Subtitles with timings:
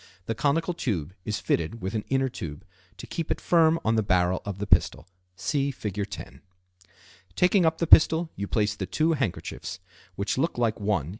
[0.25, 2.65] The conical tube is fitted with an inner tube
[2.97, 5.07] to keep it firm on the barrel of the pistol.
[5.35, 5.93] (See Fig.
[5.93, 6.11] 10.) Fig.
[6.11, 6.23] 10.
[6.25, 7.33] Conjuring Pistol.
[7.35, 9.79] Taking up the pistol, you place the two handkerchiefs,
[10.15, 11.09] which look like one.